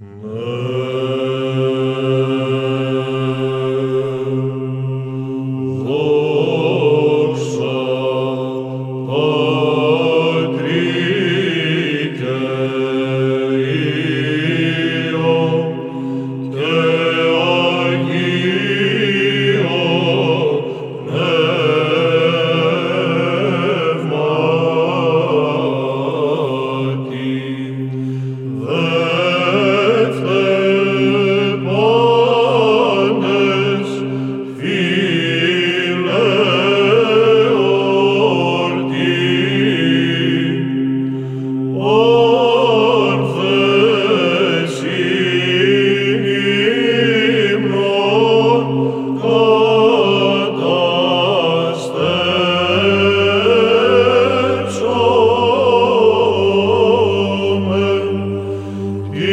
No. 0.00 0.31